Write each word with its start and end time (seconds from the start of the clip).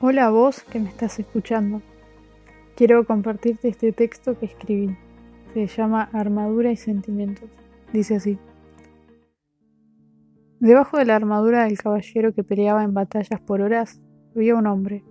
Hola 0.00 0.30
vos 0.30 0.62
que 0.62 0.78
me 0.78 0.88
estás 0.88 1.18
escuchando. 1.18 1.82
Quiero 2.76 3.04
compartirte 3.04 3.66
este 3.66 3.90
texto 3.90 4.38
que 4.38 4.46
escribí. 4.46 4.96
Se 5.54 5.66
llama 5.66 6.08
Armadura 6.12 6.70
y 6.70 6.76
Sentimientos. 6.76 7.50
Dice 7.92 8.14
así. 8.14 8.38
Debajo 10.60 10.98
de 10.98 11.04
la 11.04 11.16
armadura 11.16 11.64
del 11.64 11.76
caballero 11.78 12.32
que 12.32 12.44
peleaba 12.44 12.84
en 12.84 12.94
batallas 12.94 13.40
por 13.40 13.60
horas, 13.60 14.00
había 14.36 14.54
un 14.54 14.68
hombre. 14.68 15.02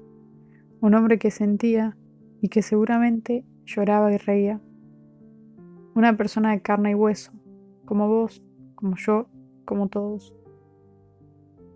Un 0.80 0.94
hombre 0.94 1.20
que 1.20 1.32
sentía 1.32 1.98
y 2.42 2.48
que 2.48 2.62
seguramente 2.62 3.44
lloraba 3.66 4.14
y 4.14 4.18
reía. 4.18 4.62
Una 5.96 6.16
persona 6.16 6.52
de 6.52 6.62
carne 6.62 6.92
y 6.92 6.96
hueso, 6.96 7.34
como 7.84 8.08
vos, 8.08 8.42
como 8.76 8.96
yo, 8.96 9.28
como 9.66 9.90
todos. 9.90 10.34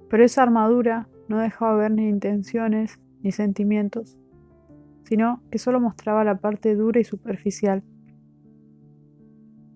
Pero 0.07 0.23
esa 0.23 0.43
armadura 0.43 1.09
no 1.31 1.39
dejaba 1.39 1.75
ver 1.75 1.91
ni 1.91 2.07
intenciones 2.07 2.99
ni 3.21 3.31
sentimientos, 3.31 4.17
sino 5.05 5.41
que 5.49 5.57
solo 5.57 5.79
mostraba 5.79 6.23
la 6.23 6.35
parte 6.35 6.75
dura 6.75 6.99
y 6.99 7.03
superficial. 7.03 7.83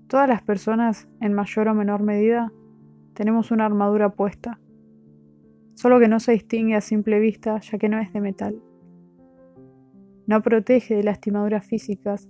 Todas 0.08 0.28
las 0.28 0.41
personas, 0.44 1.08
en 1.22 1.34
mayor 1.34 1.70
o 1.70 1.73
menor 1.73 2.04
medida, 2.04 2.52
tenemos 3.14 3.52
una 3.52 3.66
armadura 3.66 4.09
puesta, 4.09 4.59
solo 5.76 6.00
que 6.00 6.09
no 6.09 6.20
se 6.20 6.34
distingue 6.34 6.76
a 6.76 6.81
simple 6.81 7.20
vista 7.20 7.59
ya 7.59 7.78
que 7.78 7.90
no 7.90 8.00
es 8.00 8.12
de 8.12 8.22
metal. 8.22 8.62
No 10.28 10.42
protege 10.42 10.95
de 10.95 11.03
lastimaduras 11.03 11.66
físicas, 11.66 12.28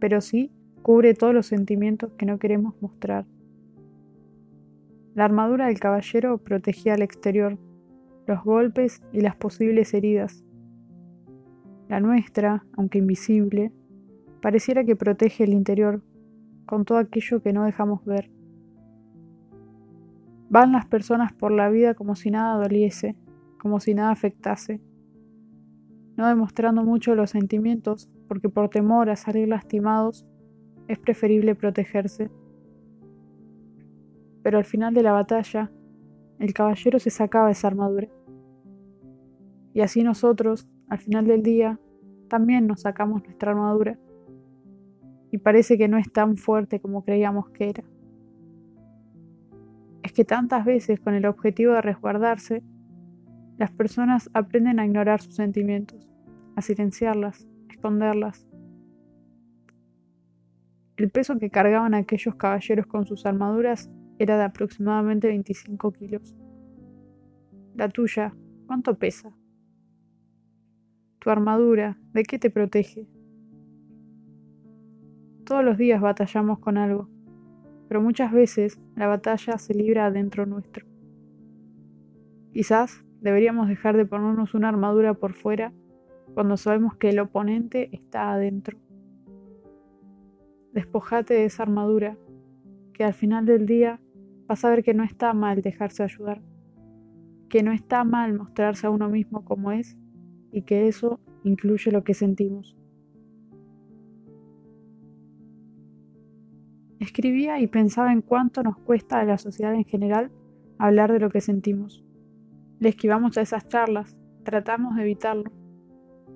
pero 0.00 0.20
sí 0.20 0.50
cubre 0.82 1.14
todos 1.14 1.32
los 1.32 1.46
sentimientos 1.46 2.12
que 2.18 2.26
no 2.26 2.38
queremos 2.38 2.74
mostrar. 2.80 3.24
La 5.14 5.24
armadura 5.24 5.68
del 5.68 5.78
caballero 5.80 6.38
protegía 6.38 6.94
al 6.94 7.02
exterior, 7.02 7.58
los 8.26 8.42
golpes 8.44 9.02
y 9.12 9.20
las 9.20 9.36
posibles 9.36 9.94
heridas. 9.94 10.44
La 11.88 12.00
nuestra, 12.00 12.64
aunque 12.76 12.98
invisible, 12.98 13.72
pareciera 14.42 14.84
que 14.84 14.96
protege 14.96 15.44
el 15.44 15.52
interior 15.52 16.02
con 16.66 16.84
todo 16.84 16.98
aquello 16.98 17.42
que 17.42 17.52
no 17.52 17.64
dejamos 17.64 18.04
ver. 18.04 18.30
Van 20.48 20.72
las 20.72 20.86
personas 20.86 21.32
por 21.32 21.52
la 21.52 21.68
vida 21.68 21.94
como 21.94 22.14
si 22.16 22.30
nada 22.30 22.60
doliese, 22.60 23.16
como 23.58 23.80
si 23.80 23.94
nada 23.94 24.10
afectase, 24.10 24.80
no 26.16 26.26
demostrando 26.28 26.82
mucho 26.82 27.14
los 27.14 27.30
sentimientos 27.30 28.10
porque 28.28 28.48
por 28.48 28.68
temor 28.68 29.10
a 29.10 29.16
salir 29.16 29.48
lastimados 29.48 30.26
es 30.88 30.98
preferible 30.98 31.54
protegerse 31.54 32.30
pero 34.46 34.58
al 34.58 34.64
final 34.64 34.94
de 34.94 35.02
la 35.02 35.10
batalla, 35.10 35.72
el 36.38 36.52
caballero 36.52 36.98
se 36.98 37.10
sacaba 37.10 37.50
esa 37.50 37.68
armadura. 37.68 38.08
Y 39.72 39.80
así 39.80 40.02
nosotros, 40.02 40.68
al 40.88 40.98
final 40.98 41.26
del 41.26 41.42
día, 41.42 41.78
también 42.28 42.66
nos 42.66 42.82
sacamos 42.82 43.22
nuestra 43.24 43.52
armadura. 43.52 43.98
Y 45.30 45.38
parece 45.38 45.76
que 45.76 45.88
no 45.88 45.98
es 45.98 46.10
tan 46.12 46.36
fuerte 46.36 46.80
como 46.80 47.04
creíamos 47.04 47.50
que 47.50 47.70
era. 47.70 47.84
Es 50.02 50.12
que 50.12 50.24
tantas 50.24 50.64
veces 50.64 51.00
con 51.00 51.14
el 51.14 51.26
objetivo 51.26 51.72
de 51.72 51.82
resguardarse, 51.82 52.62
las 53.58 53.70
personas 53.70 54.30
aprenden 54.34 54.78
a 54.78 54.86
ignorar 54.86 55.20
sus 55.20 55.34
sentimientos, 55.34 56.08
a 56.54 56.62
silenciarlas, 56.62 57.46
a 57.68 57.72
esconderlas. 57.72 58.46
El 60.96 61.10
peso 61.10 61.38
que 61.38 61.50
cargaban 61.50 61.94
aquellos 61.94 62.34
caballeros 62.36 62.86
con 62.86 63.06
sus 63.06 63.26
armaduras 63.26 63.90
era 64.18 64.36
de 64.36 64.44
aproximadamente 64.44 65.28
25 65.28 65.92
kilos. 65.92 66.34
La 67.74 67.88
tuya, 67.88 68.34
¿cuánto 68.66 68.98
pesa? 68.98 69.36
Tu 71.18 71.30
armadura, 71.30 71.98
¿de 72.12 72.22
qué 72.22 72.38
te 72.38 72.50
protege? 72.50 73.06
Todos 75.44 75.64
los 75.64 75.76
días 75.76 76.00
batallamos 76.00 76.58
con 76.58 76.76
algo, 76.78 77.08
pero 77.88 78.00
muchas 78.00 78.32
veces 78.32 78.80
la 78.96 79.06
batalla 79.06 79.58
se 79.58 79.74
libra 79.74 80.06
adentro 80.06 80.46
nuestro. 80.46 80.86
Quizás 82.52 83.04
deberíamos 83.20 83.68
dejar 83.68 83.96
de 83.96 84.06
ponernos 84.06 84.54
una 84.54 84.68
armadura 84.68 85.14
por 85.14 85.34
fuera 85.34 85.72
cuando 86.34 86.56
sabemos 86.56 86.96
que 86.96 87.10
el 87.10 87.18
oponente 87.18 87.90
está 87.92 88.32
adentro. 88.32 88.78
Despojate 90.72 91.34
de 91.34 91.44
esa 91.44 91.62
armadura, 91.62 92.16
que 92.92 93.04
al 93.04 93.14
final 93.14 93.46
del 93.46 93.66
día 93.66 94.00
vas 94.46 94.64
a 94.64 94.70
ver 94.70 94.82
que 94.82 94.94
no 94.94 95.02
está 95.02 95.32
mal 95.32 95.62
dejarse 95.62 96.02
ayudar, 96.02 96.42
que 97.48 97.62
no 97.62 97.72
está 97.72 98.04
mal 98.04 98.34
mostrarse 98.34 98.86
a 98.86 98.90
uno 98.90 99.08
mismo 99.08 99.44
como 99.44 99.72
es 99.72 99.96
y 100.52 100.62
que 100.62 100.88
eso 100.88 101.20
incluye 101.44 101.90
lo 101.90 102.04
que 102.04 102.14
sentimos. 102.14 102.76
Escribía 106.98 107.60
y 107.60 107.66
pensaba 107.66 108.12
en 108.12 108.22
cuánto 108.22 108.62
nos 108.62 108.78
cuesta 108.78 109.20
a 109.20 109.24
la 109.24 109.38
sociedad 109.38 109.74
en 109.74 109.84
general 109.84 110.30
hablar 110.78 111.12
de 111.12 111.20
lo 111.20 111.30
que 111.30 111.40
sentimos. 111.40 112.04
Le 112.78 112.88
esquivamos 112.88 113.36
a 113.36 113.42
esas 113.42 113.68
charlas, 113.68 114.16
tratamos 114.44 114.96
de 114.96 115.02
evitarlo, 115.02 115.52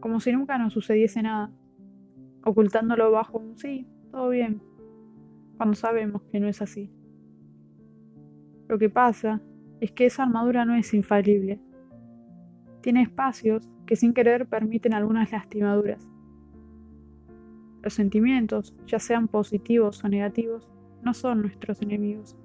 como 0.00 0.20
si 0.20 0.32
nunca 0.32 0.58
nos 0.58 0.72
sucediese 0.72 1.22
nada, 1.22 1.52
ocultándolo 2.44 3.10
bajo 3.10 3.38
un 3.38 3.58
sí, 3.58 3.86
todo 4.10 4.30
bien, 4.30 4.62
cuando 5.56 5.76
sabemos 5.76 6.22
que 6.30 6.40
no 6.40 6.48
es 6.48 6.62
así. 6.62 6.90
Lo 8.70 8.78
que 8.78 8.88
pasa 8.88 9.40
es 9.80 9.90
que 9.90 10.06
esa 10.06 10.22
armadura 10.22 10.64
no 10.64 10.76
es 10.76 10.94
infalible. 10.94 11.58
Tiene 12.82 13.02
espacios 13.02 13.68
que 13.84 13.96
sin 13.96 14.14
querer 14.14 14.46
permiten 14.46 14.94
algunas 14.94 15.32
lastimaduras. 15.32 16.08
Los 17.82 17.94
sentimientos, 17.94 18.72
ya 18.86 19.00
sean 19.00 19.26
positivos 19.26 20.04
o 20.04 20.08
negativos, 20.08 20.70
no 21.02 21.14
son 21.14 21.42
nuestros 21.42 21.82
enemigos. 21.82 22.36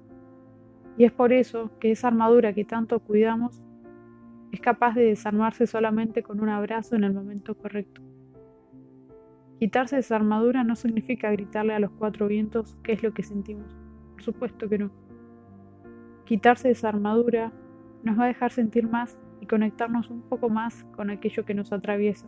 Y 0.98 1.04
es 1.04 1.12
por 1.12 1.32
eso 1.32 1.70
que 1.78 1.92
esa 1.92 2.08
armadura 2.08 2.52
que 2.52 2.64
tanto 2.64 2.98
cuidamos 2.98 3.62
es 4.50 4.60
capaz 4.60 4.96
de 4.96 5.04
desarmarse 5.04 5.68
solamente 5.68 6.24
con 6.24 6.40
un 6.40 6.48
abrazo 6.48 6.96
en 6.96 7.04
el 7.04 7.14
momento 7.14 7.56
correcto. 7.56 8.02
Quitarse 9.60 9.98
esa 9.98 10.16
armadura 10.16 10.64
no 10.64 10.74
significa 10.74 11.30
gritarle 11.30 11.74
a 11.74 11.78
los 11.78 11.92
cuatro 11.92 12.26
vientos 12.26 12.76
qué 12.82 12.94
es 12.94 13.04
lo 13.04 13.14
que 13.14 13.22
sentimos. 13.22 13.76
Por 14.14 14.24
supuesto 14.24 14.68
que 14.68 14.78
no. 14.78 15.05
Quitarse 16.26 16.70
esa 16.70 16.88
armadura 16.88 17.52
nos 18.02 18.18
va 18.18 18.24
a 18.24 18.26
dejar 18.26 18.50
sentir 18.50 18.88
más 18.88 19.16
y 19.40 19.46
conectarnos 19.46 20.10
un 20.10 20.22
poco 20.22 20.48
más 20.48 20.82
con 20.96 21.08
aquello 21.08 21.44
que 21.44 21.54
nos 21.54 21.72
atraviesa. 21.72 22.26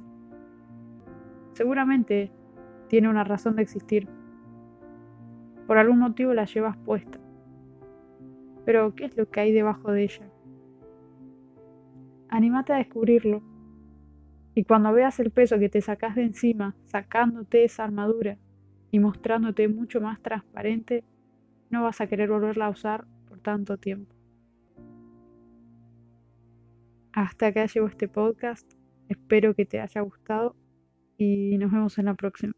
Seguramente 1.53 2.31
tiene 2.87 3.09
una 3.09 3.25
razón 3.25 3.57
de 3.57 3.63
existir. 3.63 4.09
Por 5.67 5.79
algún 5.79 5.99
motivo 5.99 6.33
la 6.33 6.45
llevas 6.45 6.77
puesta. 6.77 7.19
Pero, 8.65 8.95
¿qué 8.95 9.07
es 9.07 9.17
lo 9.17 9.29
que 9.29 9.41
hay 9.41 9.53
debajo 9.53 9.91
de 9.91 10.05
ella? 10.05 10.31
Anímate 12.29 12.73
a 12.73 12.77
descubrirlo. 12.77 13.43
Y 14.55 14.63
cuando 14.63 14.93
veas 14.93 15.19
el 15.19 15.33
peso 15.33 15.59
que 15.59 15.69
te 15.69 15.81
sacas 15.81 16.15
de 16.15 16.23
encima, 16.23 16.77
sacándote 16.85 17.65
esa 17.65 17.83
armadura 17.83 18.39
y 18.93 19.01
mostrándote 19.01 19.67
mucho 19.67 20.01
más 20.01 20.21
transparente, 20.21 21.03
no 21.71 21.83
vas 21.83 22.01
a 22.01 22.07
querer 22.07 22.31
volverla 22.31 22.67
a 22.67 22.71
usar 22.71 23.05
tanto 23.49 23.79
tiempo. 23.79 24.15
Hasta 27.13 27.47
acá 27.47 27.65
llegó 27.65 27.87
este 27.87 28.07
podcast. 28.07 28.71
Espero 29.09 29.55
que 29.55 29.65
te 29.65 29.81
haya 29.81 30.03
gustado 30.03 30.55
y 31.17 31.57
nos 31.57 31.73
vemos 31.73 31.97
en 31.97 32.05
la 32.05 32.15
próxima. 32.15 32.53